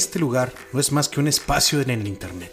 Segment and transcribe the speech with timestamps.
[0.00, 2.50] Este lugar no es más que un espacio en el Internet,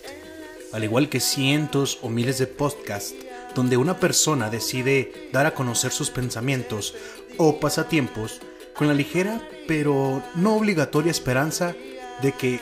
[0.74, 3.16] al igual que cientos o miles de podcasts
[3.56, 6.94] donde una persona decide dar a conocer sus pensamientos
[7.38, 8.42] o pasatiempos
[8.76, 11.74] con la ligera pero no obligatoria esperanza
[12.22, 12.60] de que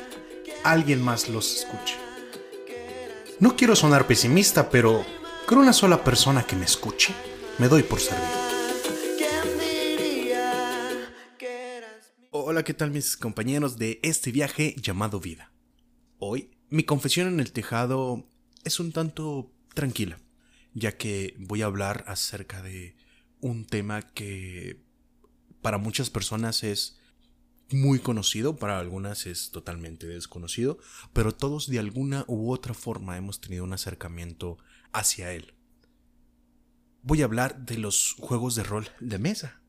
[0.64, 1.96] alguien más los escuche.
[3.39, 5.04] No quiero sonar pesimista, pero
[5.47, 7.11] con una sola persona que me escuche,
[7.57, 8.45] me doy por servido.
[12.55, 15.51] Hola, ¿qué tal mis compañeros de este viaje llamado vida?
[16.19, 18.29] Hoy, mi confesión en el tejado
[18.64, 20.19] es un tanto tranquila,
[20.73, 22.95] ya que voy a hablar acerca de
[23.41, 24.81] un tema que
[25.61, 26.97] para muchas personas es
[27.71, 30.79] muy conocido, para algunas es totalmente desconocido,
[31.11, 34.58] pero todos de alguna u otra forma hemos tenido un acercamiento
[34.94, 35.56] hacia él.
[37.02, 39.62] Voy a hablar de los juegos de rol de mesa.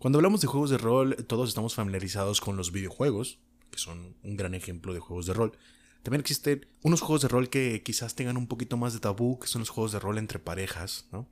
[0.00, 3.38] Cuando hablamos de juegos de rol, todos estamos familiarizados con los videojuegos,
[3.70, 5.52] que son un gran ejemplo de juegos de rol.
[6.02, 9.46] También existen unos juegos de rol que quizás tengan un poquito más de tabú, que
[9.46, 11.28] son los juegos de rol entre parejas, ¿no?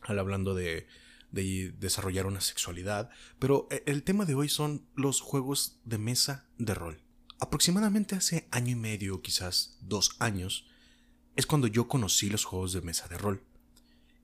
[0.00, 0.88] Al hablando de
[1.34, 6.46] de desarrollar una sexualidad, pero eh, el tema de hoy son los juegos de mesa
[6.58, 7.02] de rol.
[7.40, 10.66] Aproximadamente hace año y medio, quizás dos años,
[11.36, 13.42] es cuando yo conocí los juegos de mesa de rol.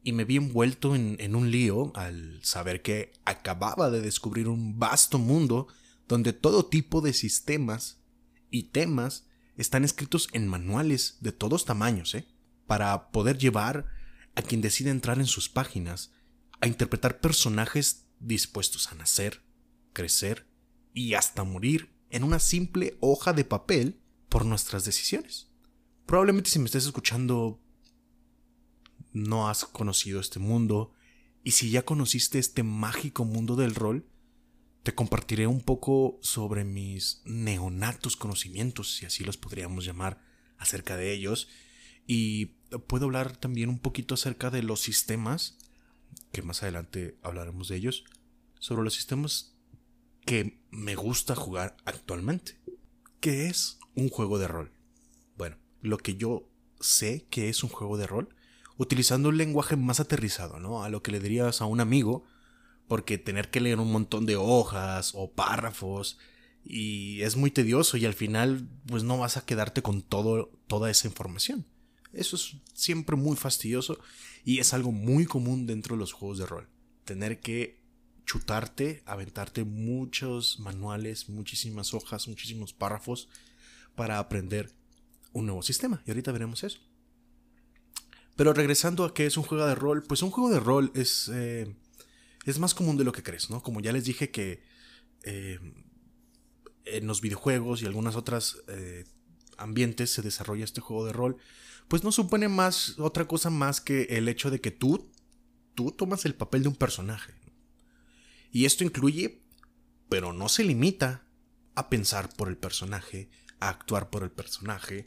[0.02, 4.78] Y me vi envuelto en, en un lío al saber que acababa de descubrir un
[4.78, 5.68] vasto mundo
[6.08, 7.98] donde todo tipo de sistemas
[8.50, 12.26] y temas están escritos en manuales de todos tamaños, ¿eh?
[12.66, 13.86] Para poder llevar
[14.34, 16.12] a quien decide entrar en sus páginas
[16.60, 19.42] a interpretar personajes dispuestos a nacer,
[19.92, 20.46] crecer
[20.94, 25.48] y hasta morir en una simple hoja de papel por nuestras decisiones.
[26.06, 27.60] Probablemente si me estás escuchando
[29.12, 30.92] no has conocido este mundo
[31.42, 34.06] y si ya conociste este mágico mundo del rol,
[34.82, 40.22] te compartiré un poco sobre mis neonatos conocimientos, si así los podríamos llamar,
[40.58, 41.48] acerca de ellos.
[42.06, 42.46] Y
[42.86, 45.58] puedo hablar también un poquito acerca de los sistemas
[46.32, 48.04] que más adelante hablaremos de ellos,
[48.58, 49.54] sobre los sistemas
[50.24, 52.58] que me gusta jugar actualmente.
[53.20, 54.72] ¿Qué es un juego de rol?
[55.36, 56.48] Bueno, lo que yo
[56.80, 58.34] sé que es un juego de rol,
[58.80, 60.82] utilizando un lenguaje más aterrizado, ¿no?
[60.82, 62.24] A lo que le dirías a un amigo,
[62.88, 66.16] porque tener que leer un montón de hojas o párrafos
[66.64, 70.90] y es muy tedioso y al final pues no vas a quedarte con todo, toda
[70.90, 71.66] esa información.
[72.14, 73.98] Eso es siempre muy fastidioso
[74.46, 76.66] y es algo muy común dentro de los juegos de rol.
[77.04, 77.82] Tener que
[78.24, 83.28] chutarte, aventarte muchos manuales, muchísimas hojas, muchísimos párrafos
[83.94, 84.72] para aprender
[85.34, 86.02] un nuevo sistema.
[86.06, 86.80] Y ahorita veremos eso.
[88.36, 91.30] Pero regresando a qué es un juego de rol, pues un juego de rol es,
[91.32, 91.74] eh,
[92.44, 93.62] es más común de lo que crees, ¿no?
[93.62, 94.62] Como ya les dije que
[95.22, 95.58] eh,
[96.84, 99.04] en los videojuegos y algunas otras eh,
[99.58, 101.36] ambientes se desarrolla este juego de rol,
[101.88, 105.10] pues no supone más otra cosa más que el hecho de que tú,
[105.74, 107.34] tú tomas el papel de un personaje.
[108.52, 109.42] Y esto incluye,
[110.08, 111.26] pero no se limita
[111.74, 113.30] a pensar por el personaje,
[113.60, 115.06] a actuar por el personaje,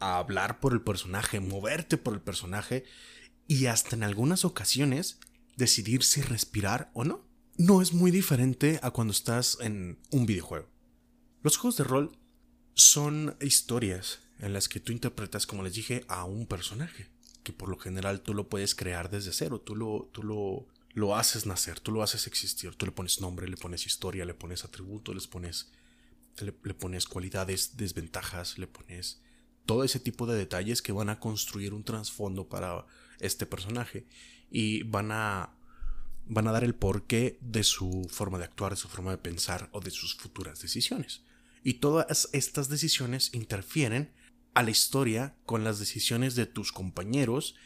[0.00, 2.84] a hablar por el personaje, moverte por el personaje
[3.46, 5.18] y hasta en algunas ocasiones
[5.56, 7.24] decidir si respirar o no.
[7.56, 10.68] No es muy diferente a cuando estás en un videojuego.
[11.42, 12.18] Los juegos de rol
[12.74, 17.08] son historias en las que tú interpretas, como les dije, a un personaje,
[17.42, 21.16] que por lo general tú lo puedes crear desde cero, tú lo, tú lo, lo
[21.16, 24.64] haces nacer, tú lo haces existir, tú le pones nombre, le pones historia, le pones
[24.64, 25.70] atributos, le pones,
[26.38, 29.20] le, pones cualidades, desventajas, le pones
[29.66, 32.86] todo ese tipo de detalles que van a construir un trasfondo para
[33.20, 34.06] este personaje
[34.50, 35.54] y van a
[36.26, 39.68] van a dar el porqué de su forma de actuar, de su forma de pensar
[39.72, 41.22] o de sus futuras decisiones.
[41.62, 44.10] Y todas estas decisiones interfieren
[44.54, 47.56] a la historia con las decisiones de tus compañeros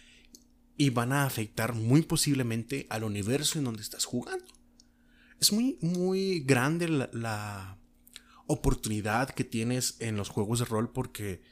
[0.76, 4.46] y van a afectar muy posiblemente al universo en donde estás jugando.
[5.40, 7.76] Es muy, muy grande la,
[8.50, 11.43] oportunidad que tienes en los juegos de rol porque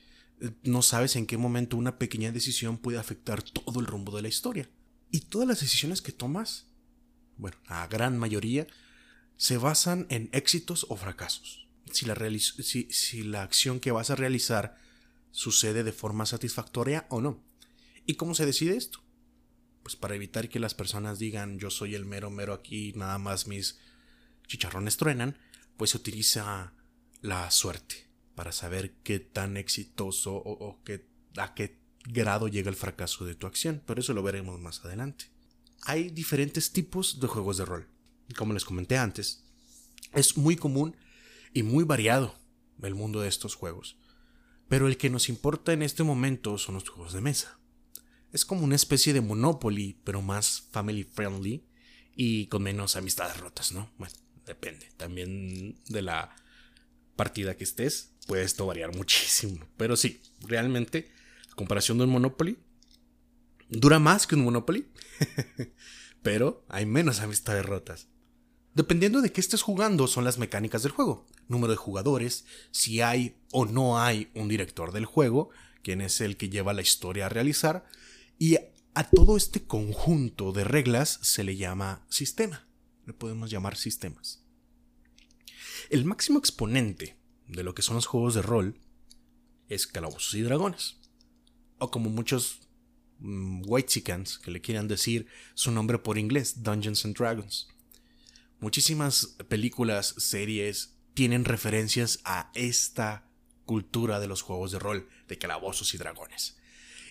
[0.63, 4.29] no sabes en qué momento una pequeña decisión puede afectar todo el rumbo de la
[4.29, 4.69] historia.
[5.11, 6.67] Y todas las decisiones que tomas,
[7.37, 8.67] bueno, la gran mayoría,
[9.37, 14.77] se basan en éxitos o fracasos si la, si, la acción que vas a realizar
[15.31, 17.43] sucede de forma satisfactoria o no.
[18.07, 19.01] ¿Y cómo se decide esto?
[19.83, 23.47] Pues para evitar que las personas digan yo soy el mero mero aquí, nada más
[23.47, 23.79] mis
[24.47, 25.39] chicharrones truenan,
[25.77, 26.73] pues se utiliza
[27.21, 28.06] la suerte
[28.37, 33.47] para saber qué tan exitoso o, qué, a qué grado llega el fracaso de tu
[33.49, 35.25] acción, pero eso lo veremos más adelante.
[35.83, 37.89] Hay diferentes tipos de juegos de rol.
[38.37, 39.43] Como les comenté antes,
[40.13, 40.97] es muy común
[41.55, 42.39] y muy variado
[42.83, 43.97] el mundo de estos juegos.
[44.69, 47.59] Pero el que nos importa en este momento son los juegos de mesa.
[48.33, 51.65] Es como una especie de Monopoly, pero más family friendly
[52.15, 53.91] y con menos amistades rotas, ¿no?
[53.97, 54.91] Bueno, depende.
[54.99, 56.37] También de la
[57.15, 59.67] partida que estés, puede esto variar muchísimo.
[59.77, 61.11] Pero sí, realmente,
[61.51, 62.59] a comparación de un Monopoly,
[63.69, 64.87] dura más que un Monopoly,
[66.23, 68.09] pero hay menos amistades rotas.
[68.75, 73.37] Dependiendo de qué estés jugando son las mecánicas del juego, número de jugadores, si hay
[73.51, 75.49] o no hay un director del juego,
[75.83, 77.87] quien es el que lleva la historia a realizar,
[78.39, 78.57] y
[78.95, 82.67] a todo este conjunto de reglas se le llama sistema,
[83.07, 84.43] le podemos llamar sistemas.
[85.89, 87.16] El máximo exponente
[87.49, 88.79] de lo que son los juegos de rol
[89.69, 90.97] es Calabozos y Dragones,
[91.79, 92.61] o como muchos
[93.19, 94.03] mm, white
[94.43, 97.69] que le quieran decir su nombre por inglés, Dungeons and Dragons.
[98.61, 103.29] Muchísimas películas, series tienen referencias a esta
[103.65, 106.57] cultura de los juegos de rol, de calabozos y dragones.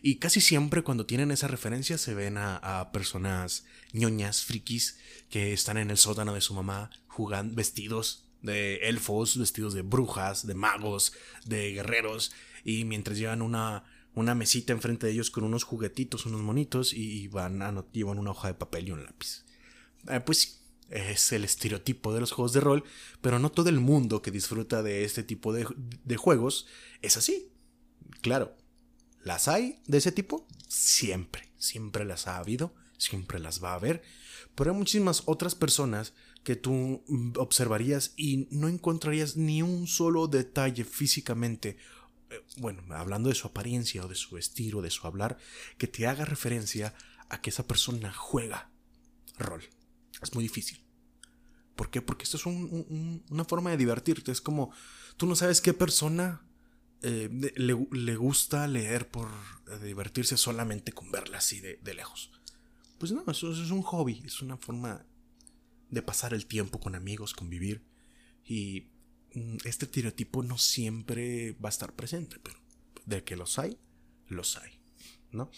[0.02, 5.00] Y casi siempre cuando tienen esa referencia se ven a, personas ñoñas, frikis,
[5.30, 10.46] que están en el sótano de su mamá jugando vestidos de elfos, vestidos de brujas,
[10.48, 11.14] de magos,
[11.46, 12.32] de guerreros,
[12.64, 13.84] y mientras llevan una,
[14.14, 17.60] una mesita enfrente de ellos con unos juguetitos, unos monitos, y van
[17.92, 19.46] llevan una hoja de papel y un lápiz.
[20.08, 20.50] Eh, pues sí,
[20.90, 22.84] es el estereotipo de los juegos de rol,
[23.22, 25.66] pero no todo el mundo que disfruta de este tipo de,
[26.18, 26.68] juegos
[27.02, 27.52] es así.
[28.22, 28.56] Claro,
[29.24, 30.48] ¿las hay de ese tipo?
[30.68, 34.04] Siempre, siempre las ha habido, siempre las va a haber,
[34.54, 36.14] pero hay muchísimas otras personas
[36.46, 37.04] que tú
[37.38, 41.78] observarías y no encontrarías ni un solo detalle físicamente,
[42.30, 45.40] eh, bueno, hablando de su apariencia o de su estilo, de su hablar,
[45.80, 46.94] que te haga referencia
[47.30, 48.70] a que esa persona juega
[49.40, 49.64] rol.
[50.22, 50.80] Es muy difícil.
[51.76, 52.04] ¿Por qué?
[52.04, 54.32] Porque esto es una forma de divertirte.
[54.32, 54.72] Es como,
[55.18, 56.46] tú no sabes qué persona
[57.02, 59.28] eh, le, gusta leer por
[59.68, 62.32] eh, divertirse solamente con verla así de, lejos.
[63.00, 65.06] Pues no, eso, es un hobby, es una forma
[65.90, 67.84] de pasar el tiempo con amigos, convivir.
[68.44, 68.88] Y
[69.34, 72.60] mm, este estereotipo no siempre va a estar presente, pero
[73.06, 73.78] de que los hay,
[74.28, 74.80] los hay,
[75.32, 75.50] ¿no?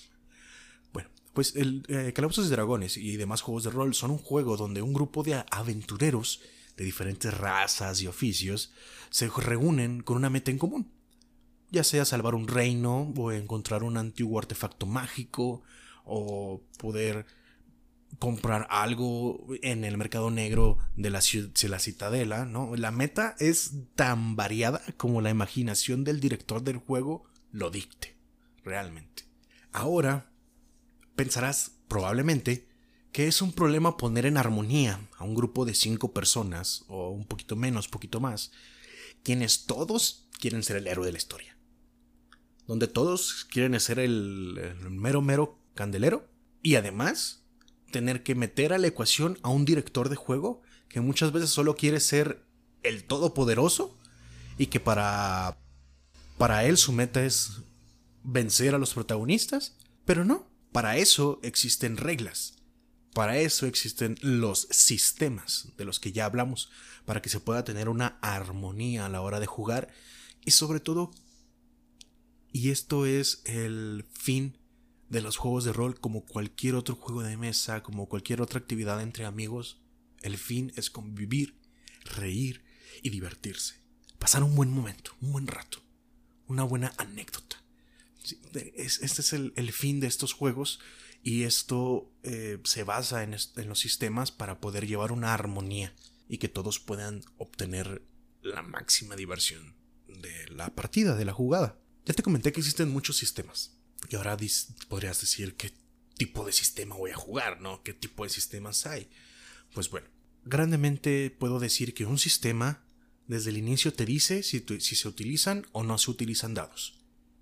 [1.37, 4.81] Pues el eh, Calabozos de Dragones y demás juegos de rol son un juego donde
[4.81, 6.41] un grupo de aventureros
[6.75, 8.73] de diferentes razas y oficios
[9.11, 10.91] se reúnen con una meta en común,
[11.69, 15.61] ya sea salvar un reino o encontrar un antiguo artefacto mágico
[16.05, 17.27] o poder
[18.19, 22.75] comprar algo en el mercado negro de la, de la citadela, ¿no?
[22.75, 28.15] La meta es tan variada como la imaginación del director del juego lo dicte,
[28.63, 29.23] realmente.
[29.71, 30.31] Ahora,
[31.17, 32.67] Pensarás, probablemente,
[33.11, 37.25] que es un problema poner en armonía a un grupo de cinco personas, o un
[37.25, 38.51] poquito menos, poquito más,
[39.23, 41.57] quienes todos quieren ser el héroe de la historia.
[42.67, 46.29] Donde todos quieren ser el, mero, mero candelero.
[46.61, 47.46] Y además,
[47.91, 51.75] tener que meter a la ecuación a un director de juego que muchas veces solo
[51.75, 52.43] quiere ser
[52.83, 53.97] el todopoderoso
[54.57, 55.57] y que para
[56.37, 57.61] para él su meta es
[58.23, 59.75] vencer a los protagonistas,
[60.05, 62.53] pero no, para eso existen reglas.
[63.13, 66.69] Para eso existen los sistemas de los que ya hablamos,
[67.05, 69.89] para que se pueda tener una armonía a la hora de jugar
[70.45, 71.11] y sobre todo,
[72.51, 74.57] y esto es el fin
[75.09, 79.01] de los juegos de rol como cualquier otro juego de mesa, como cualquier otra actividad
[79.01, 79.81] entre amigos,
[80.21, 81.59] el fin es convivir,
[82.03, 82.63] reír
[83.01, 83.81] y divertirse.
[84.19, 85.79] Pasar un buen momento, un buen rato,
[86.47, 87.57] una buena anécdota
[88.53, 90.79] este es el, fin de estos juegos
[91.23, 95.93] y esto eh, se basa en, los sistemas para poder llevar una armonía
[96.27, 98.03] y que todos puedan obtener
[98.41, 99.75] la máxima diversión
[100.07, 101.79] de la partida, de la jugada.
[102.05, 103.76] Ya te comenté que existen muchos sistemas
[104.09, 104.37] y ahora
[104.87, 105.71] podrías decir qué
[106.17, 107.83] tipo de sistema voy a jugar, ¿no?
[107.83, 109.09] ¿Qué tipo de sistemas hay?
[109.73, 110.07] Pues bueno,
[110.45, 112.83] grandemente puedo decir que un sistema
[113.27, 116.99] desde el inicio te dice si se utilizan o no se utilizan dados.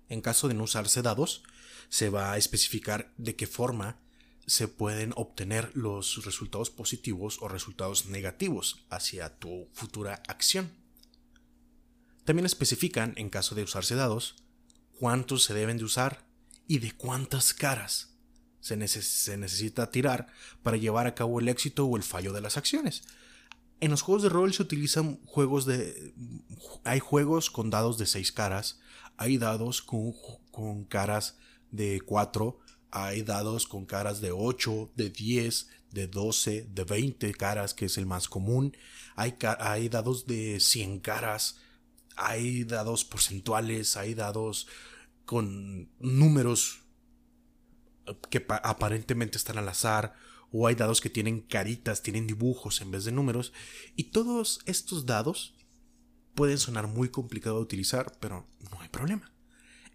[0.08, 1.42] En caso de no usarse dados,
[1.88, 4.00] se va a especificar de qué forma
[4.46, 10.70] se pueden obtener los resultados positivos o resultados negativos hacia tu futura acción.
[12.24, 14.36] También especifican, en caso de usarse dados,
[14.98, 16.25] cuántos se deben de usar
[16.68, 18.16] y de cuántas caras
[18.60, 18.76] se,
[19.36, 20.26] necesita tirar
[20.62, 23.02] para llevar a cabo el éxito o el fallo de las acciones.
[23.80, 26.14] En los juegos de rol se utilizan juegos de...
[26.84, 28.80] Hay juegos con dados de 6 caras,
[29.16, 31.36] hay dados con, caras
[31.70, 32.58] de 4,
[32.90, 37.98] hay dados con caras de 8, de 10, de 12, de 20 caras, que es
[37.98, 38.76] el más común.
[39.14, 41.60] Hay, hay dados de 100 caras.
[42.16, 44.66] hay dados porcentuales, hay dados
[45.26, 46.84] con números
[48.30, 50.14] que aparentemente están al azar,
[50.52, 53.52] o hay dados que tienen caritas, tienen dibujos en vez de números,
[53.96, 55.54] y todos estos dados
[56.34, 59.32] pueden sonar muy complicado de utilizar, pero no hay problema.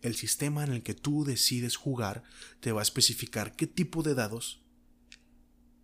[0.01, 2.23] El sistema en el que tú decides jugar
[2.59, 4.61] te va a especificar qué tipo de dados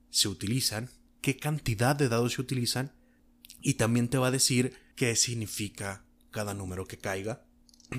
[0.10, 0.90] se utilizan,
[1.22, 2.92] qué cantidad de dados se utilizan,
[3.62, 7.47] y también te va a decir qué significa cada número que caiga,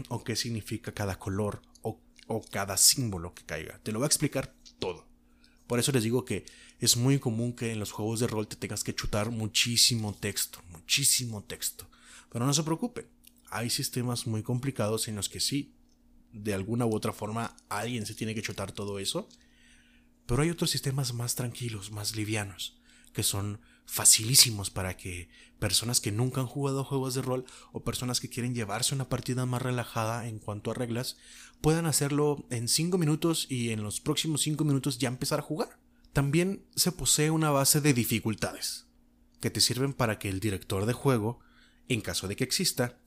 [0.08, 3.78] o qué significa cada color, o, o cada símbolo que caiga.
[3.82, 5.06] Te lo va a explicar todo.
[5.66, 6.46] Por eso les digo que
[6.78, 10.62] es muy común que en los juegos de rol te tengas que chutar muchísimo texto,
[10.70, 11.88] muchísimo texto.
[12.30, 13.06] Pero no se preocupen,
[13.50, 15.74] hay sistemas muy complicados en los que sí,
[16.32, 19.28] de alguna u otra forma, alguien se tiene que chutar todo eso.
[20.26, 22.78] Pero hay otros sistemas más tranquilos, más livianos,
[23.12, 28.20] que son facilísimos para que personas que nunca han jugado juegos de rol o personas
[28.20, 31.16] que quieren llevarse una partida más relajada en cuanto a reglas
[31.62, 35.80] puedan hacerlo en 5 minutos y en los próximos 5 minutos ya empezar a jugar.
[36.12, 38.86] También se posee una base de dificultades
[39.40, 41.40] que te sirven para que el director de juego,
[41.88, 42.98] en caso de que exista,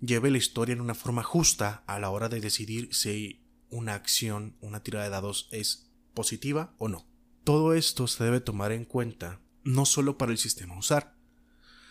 [0.00, 4.54] lleve la historia en una forma justa a la hora de decidir si una acción,
[4.60, 7.06] una tirada de dados es positiva o no.
[7.42, 11.14] Todo esto se debe tomar en cuenta no solo para el sistema a usar,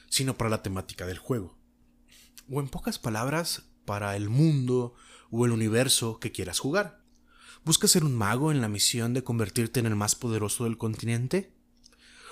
[0.10, 1.58] sino para la temática del juego.
[2.50, 4.96] O en pocas palabras, para el mundo
[5.30, 7.04] o el universo que quieras jugar.
[7.66, 11.52] ¿Buscas ser un mago en la misión de convertirte en el más poderoso del continente?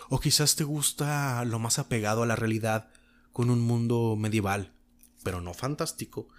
[0.10, 2.90] ¿O quizás te gusta lo más apegado a la realidad
[3.34, 4.74] con un mundo medieval,
[5.24, 6.30] pero no fantástico,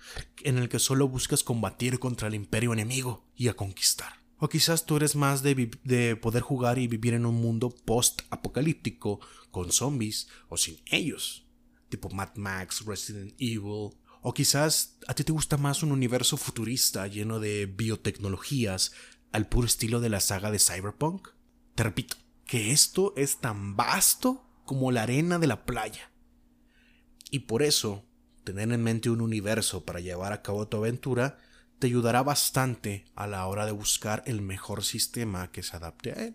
[0.43, 4.24] en el que solo buscas combatir contra el imperio enemigo y a conquistar?
[4.45, 9.19] O quizás tú eres más de, de poder jugar y vivir en un mundo post-apocalíptico,
[9.51, 11.47] con zombies o sin ellos,
[11.89, 13.97] tipo Mad Max, Resident Evil.
[14.21, 18.93] O quizás a ti te gusta más un universo futurista lleno de biotecnologías,
[19.33, 21.29] al puro estilo de la saga de Cyberpunk.
[21.75, 26.11] Te repito, que esto es tan vasto como la arena de la playa.
[27.31, 28.05] Y por eso,
[28.45, 31.39] tener en mente un universo para llevar a cabo tu aventura
[31.85, 36.25] te ayudará bastante a la hora de buscar el mejor sistema que se adapte a
[36.25, 36.35] él.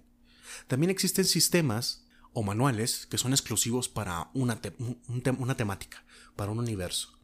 [0.68, 7.18] También existen sistemas o manuales que son exclusivos para una, temática, para un universo.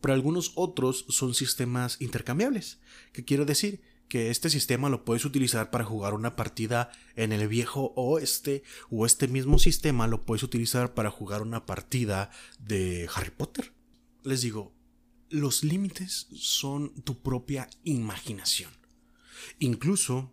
[0.00, 2.78] Pero algunos otros son sistemas intercambiables,
[3.12, 7.48] que quiere decir que este sistema lo puedes utilizar para jugar una partida en el
[7.48, 13.30] viejo oeste o este mismo sistema lo puedes utilizar para jugar una partida de Harry
[13.30, 13.74] Potter.
[14.22, 14.72] Les digo,
[15.30, 18.72] los límites son tu propia imaginación.
[19.58, 20.32] Incluso,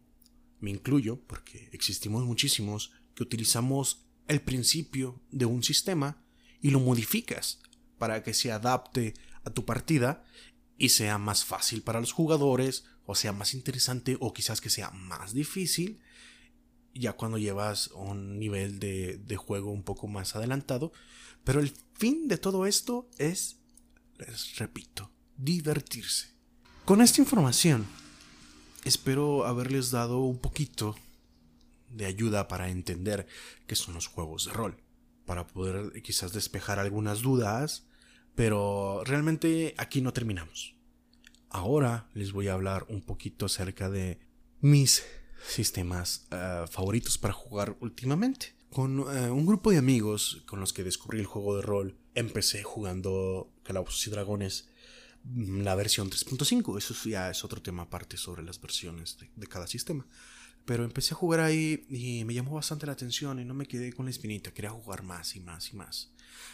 [0.60, 6.24] me incluyo, porque existimos muchísimos, que utilizamos el principio de un sistema
[6.62, 7.60] y lo modificas
[7.98, 10.24] para que se adapte a tu partida
[10.78, 14.92] y sea más fácil para los jugadores, o sea más interesante, o quizás que sea
[14.92, 16.02] más difícil,
[16.94, 20.92] ya cuando llevas un nivel de, de juego un poco más adelantado.
[21.44, 23.60] Pero el fin de todo esto es
[24.17, 26.34] les repito, divertirse.
[26.86, 27.86] Con esta información,
[28.84, 30.95] espero haberles dado un poquito
[31.89, 33.27] de ayuda para entender
[33.67, 34.77] qué son los juegos de rol,
[35.25, 37.88] para poder quizás despejar algunas dudas,
[38.36, 40.75] pero realmente aquí no terminamos.
[41.50, 44.19] Ahora les voy a hablar un poquito acerca de
[44.60, 45.03] mis
[45.48, 48.53] sistemas eh, favoritos para jugar últimamente.
[48.72, 52.63] Con eh, un grupo de amigos con los que descubrí el juego de rol, empecé
[52.63, 54.69] jugando Calabozos y Dragones,
[55.24, 56.77] mm, la versión 3.5.
[56.77, 60.05] Eso ya es otro tema aparte sobre las versiones de, cada sistema.
[60.65, 63.91] Pero empecé a jugar ahí y me llamó bastante la atención y no me quedé
[63.93, 64.53] con la espinita.
[64.53, 66.12] Quería jugar más y más y más.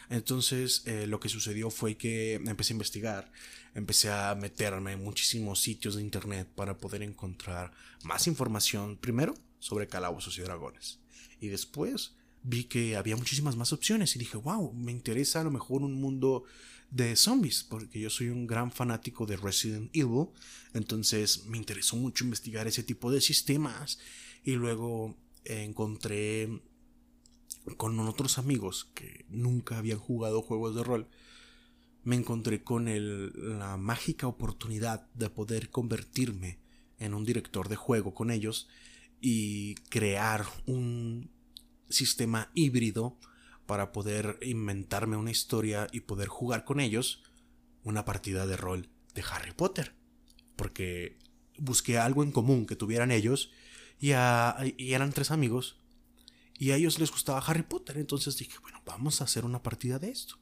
[0.10, 3.32] Entonces eh, lo que sucedió fue que empecé a investigar,
[3.74, 7.72] empecé a meterme en muchísimos sitios de internet para poder encontrar
[8.04, 8.98] más información.
[8.98, 11.00] Primero sobre Calabozos y Dragones
[11.42, 12.14] y después
[12.44, 16.00] vi que había muchísimas más opciones y dije, wow, me interesa a lo mejor un
[16.00, 16.44] mundo
[16.92, 20.28] de zombies, porque yo soy un gran fanático de Resident Evil,
[20.74, 23.98] entonces me interesó mucho investigar ese tipo de sistemas
[24.44, 26.62] y luego encontré
[27.78, 31.08] con otros amigos que nunca habían jugado juegos de rol,
[32.04, 32.88] me encontré con
[33.60, 36.60] la mágica oportunidad de poder convertirme
[36.98, 38.68] en un director de juego con ellos
[39.22, 41.30] y crear un
[41.90, 43.18] sistema híbrido
[43.72, 47.24] para poder inventarme una historia y poder jugar con ellos
[47.86, 49.96] una partida de rol de Harry Potter.
[50.58, 51.18] Porque
[51.58, 53.50] busqué algo en común que tuvieran ellos
[53.98, 55.78] y, y, eran tres amigos
[56.60, 57.98] y a ellos les gustaba Harry Potter.
[57.98, 60.36] Entonces dije, bueno, vamos a hacer una partida de esto.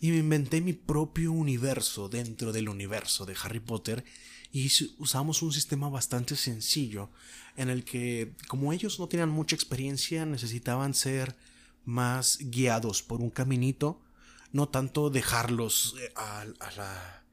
[0.00, 4.04] y me inventé mi propio universo dentro del universo de Harry Potter
[4.52, 7.10] y usamos un sistema bastante sencillo
[7.56, 11.34] en el que como ellos no tenían mucha experiencia necesitaban ser
[11.84, 14.00] más guiados por un caminito,
[14.52, 16.44] no tanto dejarlos eh, a,
[16.76, 17.24] la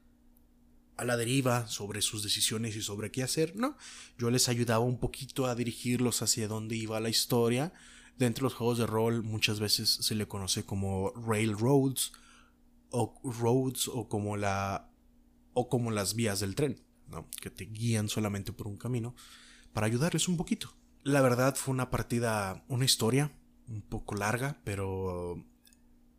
[0.96, 3.76] a la deriva sobre sus decisiones y sobre qué hacer, no,
[4.18, 7.72] yo les ayudaba un poquito a dirigirlos hacia dónde iba la historia.
[8.16, 12.12] Dentro de los juegos de rol muchas veces se le conoce como railroads
[12.90, 14.90] o roads o como la
[15.52, 17.28] o como las vías del tren, ¿no?
[17.40, 19.14] que te guían solamente por un camino
[19.72, 20.74] para ayudarles un poquito.
[21.04, 23.37] La verdad fue una partida, una historia
[23.68, 25.44] un poco larga, pero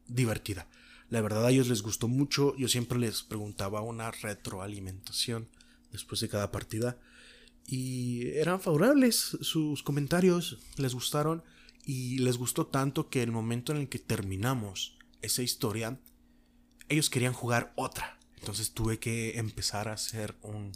[0.07, 0.67] divertida.
[1.09, 2.55] La verdad a ellos les gustó mucho.
[2.57, 5.47] Yo siempre les preguntaba una retroalimentación
[5.91, 6.97] después de cada partida.
[7.65, 11.43] Y eran favorables sus comentarios, les gustaron
[11.85, 15.99] y les gustó tanto que el momento en el que terminamos esa historia,
[16.87, 18.17] ellos querían jugar otra.
[18.39, 20.71] Entonces tuve que empezar a hacer un,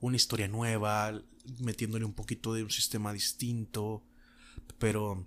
[0.00, 1.20] una historia nueva,
[1.58, 4.02] metiéndole un poquito de un sistema distinto.
[4.78, 5.26] Pero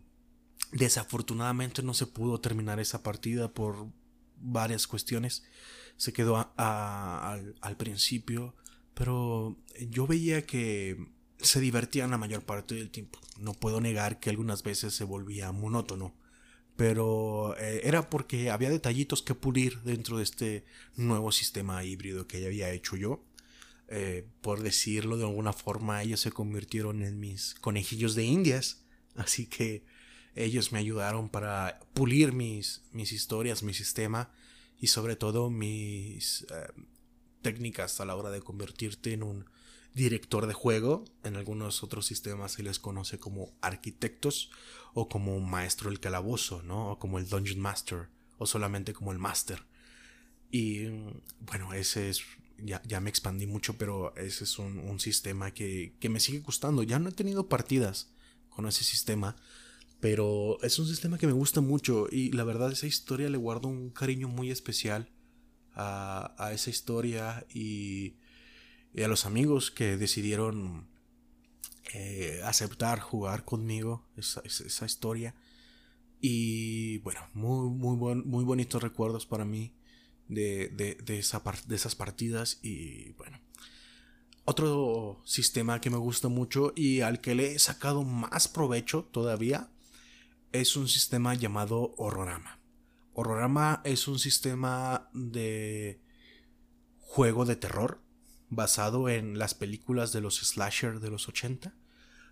[0.72, 3.88] desafortunadamente no se pudo terminar esa partida por
[4.38, 5.44] varias cuestiones.
[5.98, 8.56] Se quedó al, principio,
[8.94, 9.58] pero
[9.90, 10.98] yo veía que
[11.40, 13.20] se divertían la mayor parte del tiempo.
[13.38, 16.14] No puedo negar que algunas veces se volvía monótono,
[16.76, 22.42] pero eh, era porque había detallitos que pulir dentro de este nuevo sistema híbrido que
[22.42, 23.24] ya había hecho yo.
[23.92, 28.86] Eh, por decirlo de alguna forma, ellos se convirtieron en mis conejillos de indias,
[29.16, 29.84] así que
[30.40, 34.32] ellos me ayudaron para pulir mis, mis historias, mi sistema
[34.80, 36.68] y sobre todo mis eh,
[37.42, 39.46] técnicas a la hora de convertirte en un
[39.94, 41.04] director de juego.
[41.24, 44.50] En algunos otros sistemas se les conoce como arquitectos
[44.94, 46.92] o como maestro del calabozo, ¿no?
[46.92, 49.66] O como el Dungeon Master o solamente como el Master.
[50.52, 50.88] Y
[51.42, 52.22] bueno, ese es,
[52.58, 56.40] ya, ya me expandí mucho, pero ese es un, un sistema que, que me sigue
[56.40, 56.84] gustando.
[56.84, 58.10] Ya no he tenido partidas
[58.50, 59.36] con ese sistema,
[60.00, 63.68] pero es un sistema que me gusta mucho y la verdad esa historia le guardo
[63.68, 65.10] un cariño muy especial
[65.74, 68.16] a, a esa historia y,
[68.94, 70.88] y, a los amigos que decidieron
[71.94, 75.36] eh, aceptar jugar conmigo esa, esa, historia.
[76.22, 79.74] Y bueno, muy, muy, muy bonitos recuerdos para mí
[80.28, 83.40] de, de, de, esa, de esas partidas y bueno.
[84.46, 89.70] Otro sistema que me gusta mucho y al que le he sacado más provecho todavía
[90.52, 92.60] es un sistema llamado Horrorama.
[93.14, 96.02] Horrorama es un sistema de
[97.00, 98.02] juego de terror
[98.50, 101.74] basado en las películas de los slasher de los 80.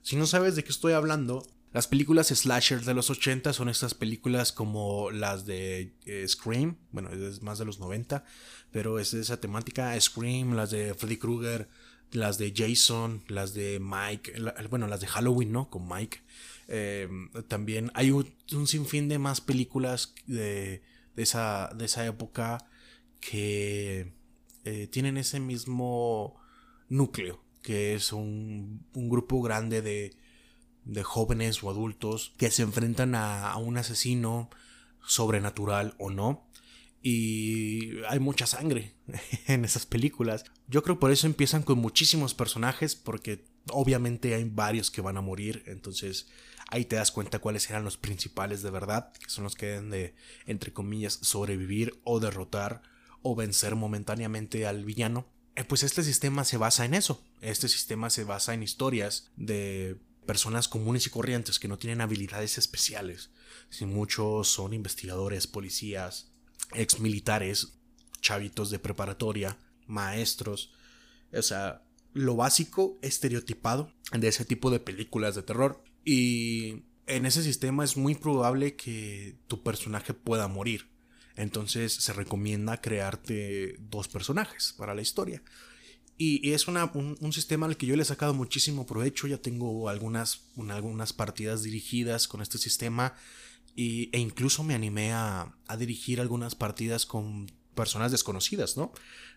[0.02, 3.94] Si no sabes de qué estoy hablando, las películas slasher de los 80 son estas
[3.94, 8.24] películas como las de eh, Scream, bueno, es más de los 90,
[8.72, 11.70] pero es de esa temática, Scream, las de Freddy Krueger,
[12.12, 14.34] las de Jason, las de Mike,
[14.70, 15.70] bueno, las de Halloween, ¿no?
[15.70, 16.22] Con Mike.
[16.68, 18.34] Em, también hay un,
[18.66, 20.82] sinfín de más películas de,
[21.16, 22.58] esa, de esa época
[23.22, 24.14] que
[24.66, 26.36] eh, tienen ese mismo
[26.90, 30.14] núcleo, que es un, grupo grande de,
[30.84, 34.50] de, jóvenes o adultos que se enfrentan a, a un asesino
[35.06, 36.46] sobrenatural o no.
[37.02, 38.96] Y hay mucha sangre
[39.48, 40.44] en esas películas.
[40.68, 45.22] Yo creo por eso empiezan con muchísimos personajes, porque obviamente hay varios que van a
[45.22, 45.64] morir.
[45.68, 46.28] Entonces
[46.70, 49.90] Ahí te das cuenta cuáles eran los principales de verdad, que son los que deben
[49.90, 52.82] de, entre comillas, sobrevivir o derrotar
[53.22, 55.28] o vencer momentáneamente al villano.
[55.56, 57.24] Eh, pues este sistema se basa en eso.
[57.42, 62.58] Este sistema se basa en historias de personas comunes y corrientes que no tienen habilidades
[62.58, 63.32] especiales.
[63.70, 66.32] Si muchos son investigadores, policías,
[66.76, 67.80] ex militares,
[68.22, 70.74] chavitos de preparatoria, maestros.
[71.34, 71.82] O sea,
[72.14, 75.84] lo básico estereotipado de ese tipo de películas de terror.
[76.10, 80.88] Y en ese sistema es muy probable que tu personaje pueda morir.
[81.36, 85.43] Entonces se recomienda crearte dos personajes para la historia.
[86.17, 89.28] Y, es un, sistema al que yo le he sacado muchísimo provecho.
[89.28, 93.13] Ya tengo algunas, algunas partidas dirigidas con este sistema.
[93.76, 98.93] Y, e incluso me animé a, a, dirigir algunas partidas con personas desconocidas, ¿no?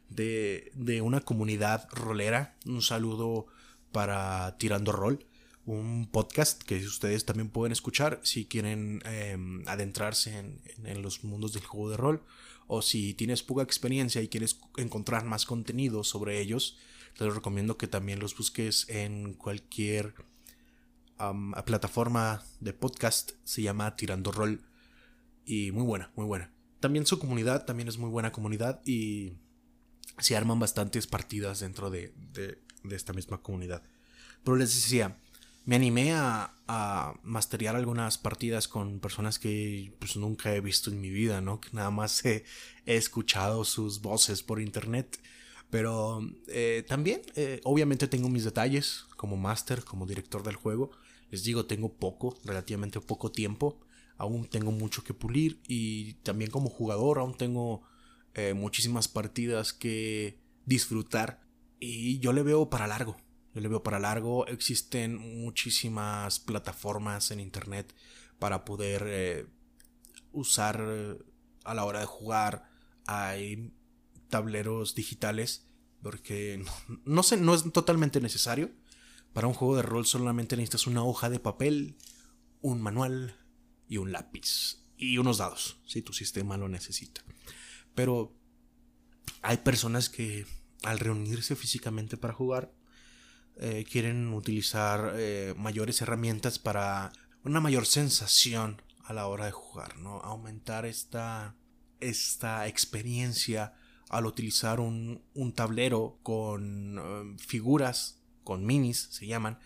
[0.08, 2.56] De, de una comunidad rolera.
[2.64, 3.48] Un saludo
[3.90, 5.26] para Tirando Rol
[5.66, 11.64] un podcast que ustedes también pueden escuchar si quieren em, adentrarse en, los mundos del
[11.64, 12.22] juego de rol
[12.66, 16.78] o si tienes poca experiencia y quieres encontrar más contenido sobre ellos,
[17.18, 20.14] te recomiendo que también los busques en cualquier
[21.66, 24.62] plataforma de podcast, se llama Tirando Rol
[25.44, 26.50] y muy buena, muy buena.
[26.80, 29.34] también su comunidad, también es muy buena comunidad y
[30.18, 32.58] se arman bastantes partidas dentro de, de,
[32.90, 33.82] esta misma comunidad.
[34.44, 35.18] Pero les decía,
[35.64, 41.00] me animé a, a masterear algunas partidas con personas que pues nunca he visto en
[41.00, 41.60] mi vida, ¿no?
[41.60, 42.44] Que nada más he,
[42.86, 45.18] escuchado sus voces por internet.
[45.68, 50.92] Pero eh, también, eh, obviamente tengo mis detalles como máster, como director del juego.
[51.32, 53.80] Les digo, tengo poco, relativamente poco tiempo.
[54.16, 57.82] Aún tengo mucho que pulir y también como jugador aún tengo
[58.34, 61.42] eh, muchísimas partidas que disfrutar
[61.80, 63.16] y yo le veo para largo.
[63.54, 64.46] Yo le veo para largo.
[64.46, 67.94] Existen muchísimas plataformas en internet
[68.38, 69.46] para poder eh,
[70.32, 71.18] usar eh,
[71.64, 72.70] a la hora de jugar.
[73.06, 73.72] Hay
[74.28, 75.66] tableros digitales
[76.02, 76.64] porque
[77.04, 78.70] no, sé, no es totalmente necesario.
[79.32, 81.96] Para un juego de rol solamente necesitas una hoja de papel,
[82.60, 83.36] un manual
[83.88, 87.22] y un lápiz y unos dados, si tu sistema lo necesita.
[87.94, 88.36] Pero
[89.42, 90.46] hay personas que
[90.82, 92.72] al reunirse físicamente para jugar
[93.62, 97.12] eh, quieren utilizar eh, mayores herramientas para
[97.44, 100.20] una mayor sensación a la hora de jugar, ¿no?
[100.20, 101.54] Aumentar esta,
[102.00, 103.74] esta experiencia
[104.08, 105.22] al utilizar un,
[105.54, 109.58] tablero con eh, figuras, con minis se llaman,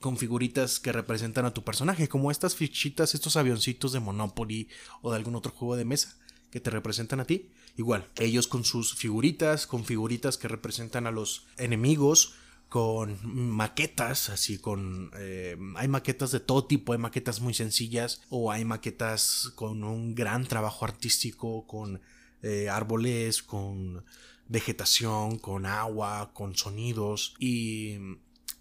[0.00, 4.68] con figuritas que representan a tu personaje, como estas fichitas, estos avioncitos de Monopoly
[5.02, 6.16] o de algún otro juego de mesa
[6.50, 7.50] que te representan a ti.
[7.76, 12.34] Igual, ellos con sus figuritas, con figuritas que representan a los enemigos,
[12.72, 13.18] con
[13.50, 15.10] maquetas, así con...
[15.18, 20.14] Eh, hay maquetas de todo tipo, hay maquetas muy sencillas o hay maquetas con un
[20.14, 22.00] gran trabajo artístico, con
[22.42, 24.06] eh, árboles, con
[24.48, 27.98] vegetación, con agua, con sonidos y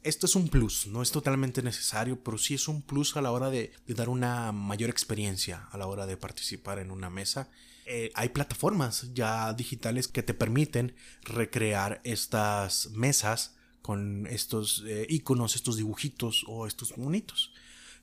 [0.04, 3.32] esto es un plus, no es totalmente necesario, pero sí es un plus a la
[3.32, 7.50] hora de, dar una mayor experiencia a la hora de participar en una mesa.
[7.86, 15.55] Eh, hay plataformas ya digitales que te permiten recrear estas mesas con estos eh, iconos,
[15.55, 17.53] estos dibujitos o estos monitos.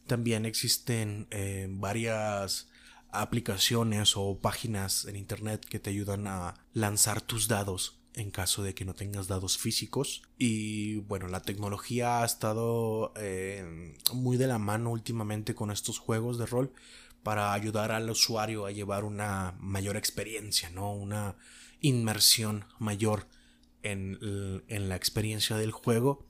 [0.07, 2.69] También existen eh, varias
[3.11, 8.75] aplicaciones o páginas en internet que te ayudan a lanzar tus dados en caso de
[8.75, 10.23] que no tengas dados físicos.
[10.39, 16.39] Y bueno, la tecnología ha estado eh, muy de la mano últimamente con estos juegos
[16.39, 16.73] de rol
[17.23, 20.93] para ayudar al usuario a llevar una mayor experiencia, ¿no?
[20.93, 21.37] Una
[21.81, 23.27] inmersión mayor
[23.93, 26.27] en, la experiencia del juego.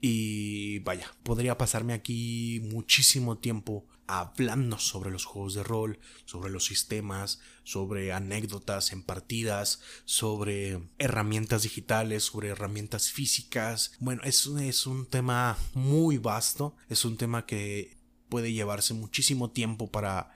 [0.00, 6.66] Y vaya, podría pasarme aquí muchísimo tiempo hablando sobre los juegos de rol, sobre los
[6.66, 13.92] sistemas, sobre anécdotas en partidas, sobre herramientas digitales, sobre herramientas físicas.
[13.98, 17.96] Bueno, es, es un tema muy vasto, es un tema que
[18.28, 20.32] puede llevarse muchísimo tiempo para,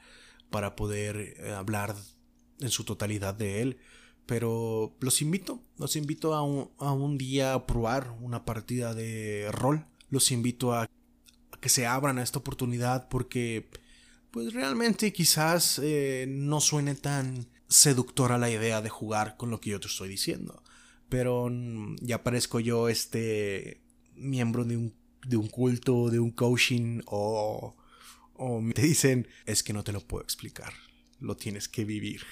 [0.51, 1.94] para poder eh, hablar
[2.61, 3.79] en su totalidad de él.
[4.31, 9.49] Pero los invito, los invito a un, a un día a probar una partida de
[9.51, 9.87] rol.
[10.09, 10.88] Los invito a
[11.61, 13.69] que se abran a esta oportunidad porque
[14.31, 19.71] pues realmente quizás eh, no suene tan seductora la idea de jugar con lo que
[19.71, 20.62] yo te estoy diciendo.
[21.09, 23.83] Pero mm, ya parezco yo este
[24.14, 24.95] miembro de un,
[25.27, 27.75] de un culto, de un coaching o,
[28.35, 30.73] o te dicen es que no te lo puedo explicar,
[31.19, 32.23] lo tienes que vivir.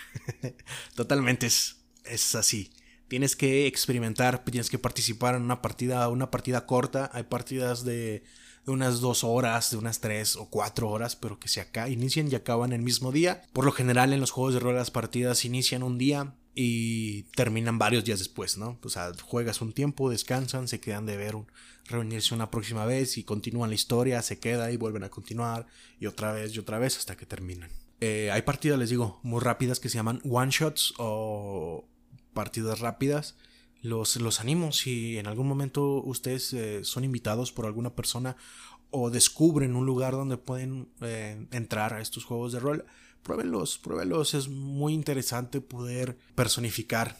[0.94, 1.78] Totalmente es,
[2.10, 2.70] es así.
[3.08, 7.10] Tienes que experimentar, tienes que participar en una partida, una partida corta.
[7.14, 8.22] Hay partidas de
[8.68, 12.30] de unas dos horas, de unas tres o cuatro horas, pero que se acá inician
[12.30, 13.42] y acaban el mismo día.
[13.54, 17.78] Por lo general en los juegos de rol las partidas inician un día y terminan
[17.78, 18.78] varios días después, ¿no?
[18.84, 21.34] O sea, juegas un tiempo, descansan, se quedan de ver,
[21.86, 25.66] reunirse una próxima vez y continúan la historia, se queda y vuelven a continuar
[25.98, 27.70] y otra vez y otra vez hasta que terminan.
[28.02, 31.88] Eh, hay partidas, les digo, muy rápidas que se llaman one shots o
[32.38, 33.34] partidas rápidas
[33.82, 38.36] los, los animo si en algún momento ustedes eh, son invitados por alguna persona
[38.90, 42.84] o descubren un lugar donde pueden eh, entrar a estos juegos de rol,
[43.22, 44.34] pruébenlos, pruébenlos.
[44.34, 47.16] Es muy interesante poder personificar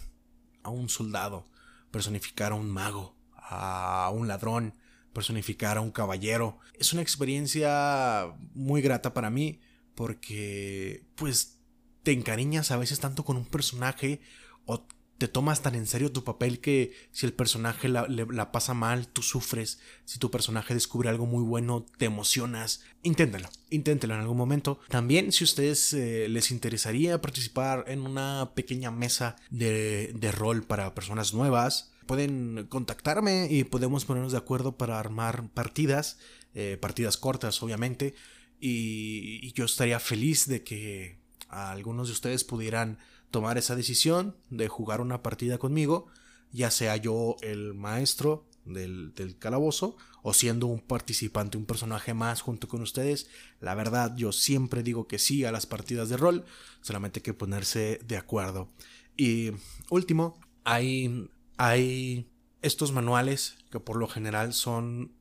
[0.63, 1.47] a un soldado,
[1.91, 4.75] personificar a un mago, a un ladrón,
[5.13, 6.59] personificar a un caballero.
[6.75, 9.61] Es una experiencia muy grata para mí
[9.95, 11.59] porque pues
[12.03, 14.21] te encariñas a veces tanto con un personaje
[14.65, 14.87] o
[15.19, 19.23] te tomas tan en serio tu papel que si el personaje la, pasa mal, tú
[19.23, 19.81] sufres.
[20.05, 22.85] Si tu personaje descubre algo muy bueno, te emocionas.
[23.03, 24.79] Inténtalo, inténtalo en algún momento.
[24.89, 30.95] También si a ustedes eh, les interesaría participar en una pequeña mesa de, rol para
[30.95, 36.19] personas nuevas, pueden contactarme y podemos ponernos de acuerdo para armar partidas,
[36.55, 38.15] eh, partidas cortas obviamente.
[38.61, 42.99] y yo estaría feliz de que algunos de ustedes pudieran
[43.31, 46.07] tomar esa decisión de jugar una partida conmigo,
[46.53, 52.69] ya sea yo el maestro del, calabozo o siendo un participante, un personaje más junto
[52.69, 53.29] con ustedes.
[53.61, 56.45] La verdad, yo siempre digo que sí a las partidas de rol,
[56.81, 58.69] solamente hay que ponerse de acuerdo.
[59.17, 59.53] Y
[59.91, 62.29] último, hay, hay
[62.63, 65.13] estos manuales que por lo general son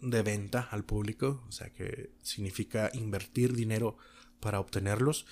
[0.00, 3.96] de venta al público, o sea que significa invertir dinero
[4.40, 5.26] para obtenerlos,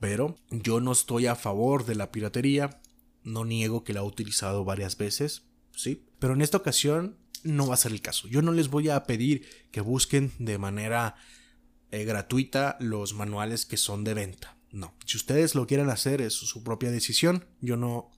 [0.00, 2.80] pero yo no estoy a favor de la piratería,
[3.22, 7.74] no niego que la he utilizado varias veces, sí, pero en esta ocasión no va
[7.74, 8.28] a ser el caso.
[8.28, 11.16] Yo no les voy a pedir que busquen de manera
[11.90, 14.56] eh, gratuita los manuales que son de venta.
[14.72, 17.46] No, si ustedes lo quieren hacer es su propia decisión.
[17.60, 18.10] Yo no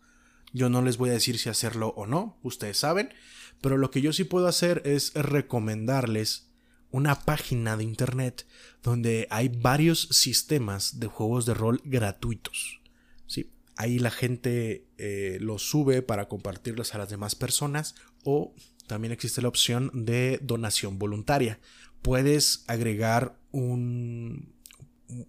[0.53, 3.13] yo no les voy a decir si hacerlo o no, ustedes saben,
[3.61, 6.48] pero lo que yo sí puedo hacer es recomendarles
[6.91, 8.47] una página de internet
[8.83, 12.81] donde hay varios sistemas de juegos de rol gratuitos.
[13.27, 13.51] ¿sí?
[13.77, 18.55] Ahí la gente eh, los sube para compartirlos a las demás personas o
[18.87, 21.61] también existe la opción de donación voluntaria.
[22.01, 24.55] Puedes agregar un,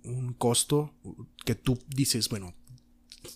[0.04, 0.94] un costo
[1.46, 2.54] que tú dices, bueno,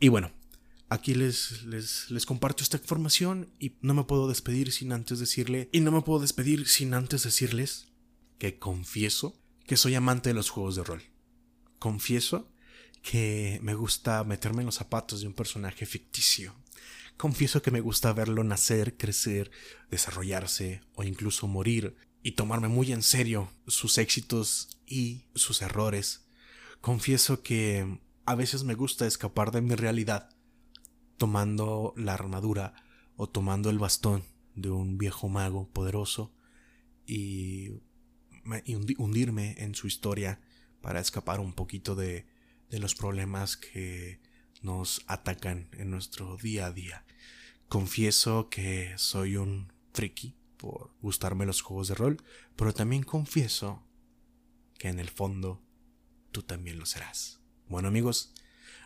[0.00, 0.32] Y bueno,
[0.94, 5.80] aquí les, les, comparto esta información y no me puedo despedir sin antes decirle, y
[5.80, 7.88] no me puedo despedir sin antes decirles
[8.38, 11.02] que confieso que soy amante de los juegos de rol.
[11.78, 12.50] Confieso
[13.02, 16.54] que me gusta meterme en los zapatos de un personaje ficticio.
[17.16, 19.50] Confieso que me gusta verlo nacer, crecer,
[19.90, 26.24] desarrollarse o incluso morir y tomarme muy en serio sus éxitos y sus errores.
[26.80, 30.33] Confieso que a veces me gusta escapar de mi realidad
[31.16, 32.74] tomando la armadura
[33.16, 34.24] o tomando el bastón
[34.54, 36.32] de un viejo mago poderoso
[37.06, 37.70] y,
[38.98, 40.40] hundirme en su historia
[40.80, 42.26] para escapar un poquito de,
[42.68, 44.20] de los problemas que
[44.62, 47.04] nos atacan en nuestro día a día.
[47.68, 52.22] Confieso que soy un friki por gustarme los juegos de rol,
[52.56, 53.82] pero también confieso
[54.78, 55.62] que en el fondo
[56.32, 57.40] tú también lo serás.
[57.68, 58.34] Bueno amigos,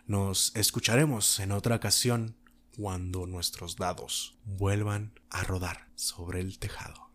[0.09, 2.35] nos escucharemos en otra ocasión
[2.77, 7.08] cuando nuestros dados vuelvan a rodar sobre el tejado.